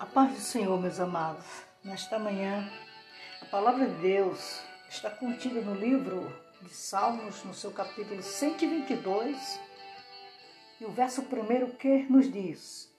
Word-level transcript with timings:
A 0.00 0.06
paz 0.06 0.32
do 0.32 0.40
Senhor, 0.40 0.80
meus 0.80 0.98
amados. 0.98 1.44
Nesta 1.84 2.18
manhã, 2.18 2.66
a 3.42 3.44
palavra 3.44 3.86
de 3.86 3.96
Deus 3.96 4.62
está 4.88 5.10
contida 5.10 5.60
no 5.60 5.74
livro 5.74 6.26
de 6.62 6.70
Salmos, 6.70 7.44
no 7.44 7.52
seu 7.52 7.70
capítulo 7.70 8.22
122, 8.22 9.60
e 10.80 10.86
o 10.86 10.90
verso 10.90 11.24
primeiro 11.24 11.74
que 11.74 12.04
nos 12.04 12.32
diz: 12.32 12.90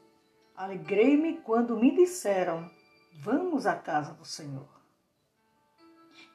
Alegrei-me 0.56 1.38
quando 1.38 1.76
me 1.76 1.90
disseram, 1.96 2.70
vamos 3.16 3.66
à 3.66 3.76
casa 3.76 4.14
do 4.14 4.24
Senhor. 4.24 4.70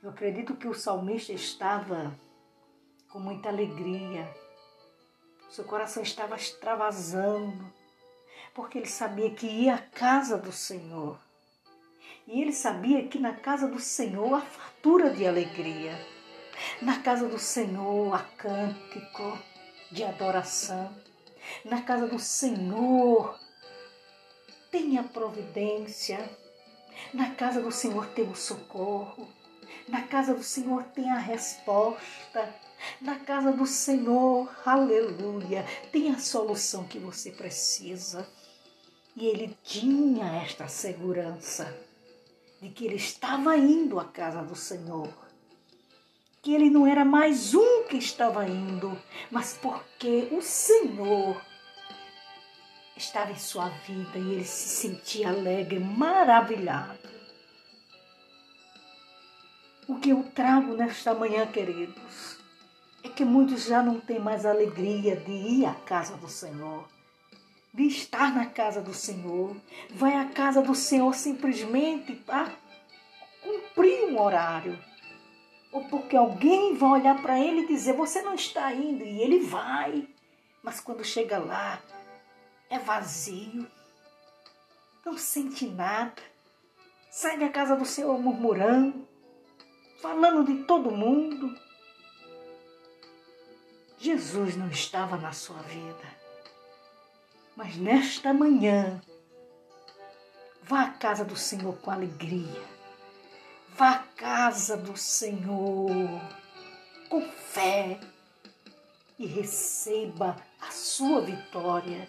Eu 0.02 0.10
acredito 0.10 0.56
que 0.56 0.66
o 0.66 0.74
salmista 0.74 1.32
estava 1.32 2.12
com 3.08 3.20
muita 3.20 3.50
alegria, 3.50 4.28
seu 5.48 5.64
coração 5.64 6.02
estava 6.02 6.34
extravasando, 6.34 7.72
porque 8.54 8.78
ele 8.78 8.88
sabia 8.88 9.30
que 9.30 9.46
ia 9.46 9.74
à 9.74 9.78
casa 9.78 10.36
do 10.36 10.52
Senhor. 10.52 11.18
E 12.26 12.42
ele 12.42 12.52
sabia 12.52 13.06
que 13.06 13.18
na 13.18 13.34
casa 13.34 13.68
do 13.68 13.78
Senhor 13.78 14.34
há 14.34 14.40
fartura 14.40 15.10
de 15.10 15.26
alegria. 15.26 15.96
Na 16.82 17.00
casa 17.00 17.28
do 17.28 17.38
Senhor 17.38 18.14
há 18.14 18.22
cântico 18.36 19.38
de 19.92 20.02
adoração. 20.02 20.92
Na 21.64 21.82
casa 21.82 22.06
do 22.08 22.18
Senhor 22.18 23.38
tem 24.70 24.98
a 24.98 25.04
providência. 25.04 26.18
Na 27.14 27.30
casa 27.34 27.60
do 27.62 27.70
Senhor 27.70 28.06
tem 28.08 28.28
o 28.28 28.34
socorro. 28.34 29.28
Na 29.88 30.02
casa 30.02 30.34
do 30.34 30.42
Senhor 30.42 30.82
tem 30.94 31.10
a 31.10 31.18
resposta. 31.18 32.54
Na 33.00 33.20
casa 33.20 33.52
do 33.52 33.66
Senhor, 33.66 34.50
aleluia, 34.64 35.64
tem 35.92 36.12
a 36.12 36.18
solução 36.18 36.84
que 36.84 36.98
você 36.98 37.30
precisa. 37.30 38.28
E 39.16 39.26
ele 39.26 39.56
tinha 39.62 40.42
esta 40.42 40.68
segurança 40.68 41.74
de 42.60 42.68
que 42.68 42.84
ele 42.84 42.96
estava 42.96 43.56
indo 43.56 43.98
à 44.00 44.04
casa 44.04 44.42
do 44.42 44.56
Senhor. 44.56 45.12
Que 46.42 46.54
ele 46.54 46.68
não 46.68 46.86
era 46.86 47.04
mais 47.04 47.54
um 47.54 47.84
que 47.84 47.96
estava 47.96 48.46
indo, 48.48 49.00
mas 49.30 49.58
porque 49.60 50.28
o 50.32 50.42
Senhor 50.42 51.40
estava 52.96 53.30
em 53.30 53.38
sua 53.38 53.68
vida 53.68 54.18
e 54.18 54.34
ele 54.34 54.44
se 54.44 54.68
sentia 54.68 55.28
alegre, 55.28 55.78
maravilhado. 55.78 57.15
O 59.88 59.98
que 59.98 60.10
eu 60.10 60.24
trago 60.34 60.74
nesta 60.74 61.14
manhã, 61.14 61.46
queridos, 61.46 62.38
é 63.02 63.08
que 63.08 63.24
muitos 63.24 63.64
já 63.64 63.82
não 63.82 64.00
têm 64.00 64.18
mais 64.18 64.44
alegria 64.44 65.16
de 65.16 65.30
ir 65.30 65.66
à 65.66 65.74
casa 65.74 66.16
do 66.16 66.28
Senhor 66.28 66.86
de 67.76 67.84
estar 67.84 68.34
na 68.34 68.46
casa 68.46 68.80
do 68.80 68.94
Senhor. 68.94 69.54
Vai 69.90 70.16
à 70.16 70.24
casa 70.24 70.62
do 70.62 70.74
Senhor 70.74 71.14
simplesmente 71.14 72.14
para 72.14 72.50
cumprir 73.42 74.06
um 74.06 74.18
horário. 74.18 74.82
Ou 75.70 75.84
porque 75.84 76.16
alguém 76.16 76.74
vai 76.74 77.00
olhar 77.00 77.20
para 77.20 77.38
ele 77.38 77.62
e 77.62 77.66
dizer: 77.66 77.92
Você 77.92 78.22
não 78.22 78.34
está 78.34 78.72
indo. 78.72 79.04
E 79.04 79.20
ele 79.20 79.40
vai. 79.40 80.08
Mas 80.62 80.80
quando 80.80 81.04
chega 81.04 81.38
lá, 81.38 81.82
é 82.70 82.78
vazio. 82.78 83.66
Não 85.04 85.18
sente 85.18 85.66
nada. 85.66 86.22
Sai 87.10 87.38
da 87.38 87.50
casa 87.50 87.76
do 87.76 87.84
Senhor 87.84 88.18
murmurando, 88.18 89.06
falando 90.06 90.44
de 90.44 90.62
todo 90.62 90.88
mundo. 90.88 91.58
Jesus 93.98 94.56
não 94.56 94.68
estava 94.68 95.16
na 95.16 95.32
sua 95.32 95.58
vida. 95.62 96.16
Mas 97.56 97.76
nesta 97.76 98.32
manhã, 98.32 99.02
vá 100.62 100.82
à 100.82 100.90
casa 100.90 101.24
do 101.24 101.36
Senhor 101.36 101.76
com 101.78 101.90
alegria. 101.90 102.62
Vá 103.70 103.90
à 103.90 103.98
casa 103.98 104.76
do 104.76 104.96
Senhor 104.96 106.20
com 107.08 107.22
fé 107.28 107.98
e 109.18 109.26
receba 109.26 110.36
a 110.60 110.70
sua 110.70 111.20
vitória. 111.22 112.08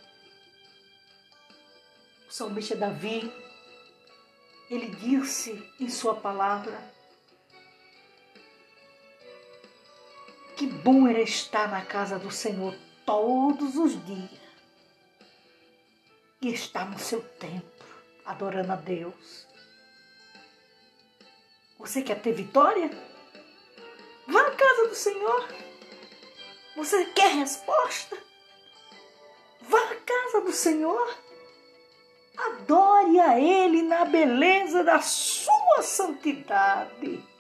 O 2.30 2.32
salmista 2.32 2.76
Davi, 2.76 3.34
ele 4.70 4.90
disse 4.98 5.68
em 5.80 5.90
sua 5.90 6.16
palavra: 6.16 6.96
Que 10.58 10.66
bom 10.66 11.08
era 11.08 11.22
estar 11.22 11.70
na 11.70 11.86
casa 11.86 12.18
do 12.18 12.32
Senhor 12.32 12.76
todos 13.06 13.76
os 13.76 14.04
dias 14.08 14.48
e 16.42 16.50
está 16.50 16.84
no 16.84 16.98
seu 16.98 17.22
templo, 17.22 17.86
adorando 18.26 18.74
a 18.74 18.76
Deus. 18.76 19.48
Você 21.78 22.02
quer 22.02 22.20
ter 22.22 22.34
vitória? 22.34 22.90
Vá 24.28 24.48
à 24.48 24.52
casa 24.56 24.88
do 24.88 24.96
Senhor. 24.96 25.48
Você 26.76 27.06
quer 27.06 27.36
resposta? 27.36 28.18
Vá 29.62 29.92
à 29.92 29.96
casa 29.96 30.42
do 30.42 30.52
Senhor. 30.52 31.18
Adore 32.36 33.20
a 33.20 33.40
Ele 33.40 33.84
na 33.84 34.06
beleza 34.06 34.84
da 34.84 35.00
sua 35.02 35.84
santidade. 35.84 37.37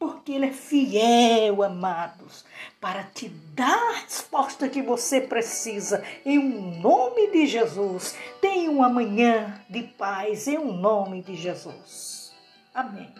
Porque 0.00 0.32
Ele 0.32 0.46
é 0.46 0.52
fiel, 0.52 1.62
amados, 1.62 2.44
para 2.80 3.04
te 3.04 3.28
dar 3.28 3.78
a 3.78 4.00
resposta 4.00 4.68
que 4.68 4.82
você 4.82 5.20
precisa. 5.20 6.02
Em 6.24 6.38
um 6.38 6.80
nome 6.80 7.30
de 7.30 7.46
Jesus. 7.46 8.16
Tenha 8.40 8.70
uma 8.70 8.88
manhã 8.88 9.62
de 9.68 9.82
paz, 9.82 10.48
em 10.48 10.58
um 10.58 10.72
nome 10.72 11.22
de 11.22 11.36
Jesus. 11.36 12.32
Amém. 12.74 13.12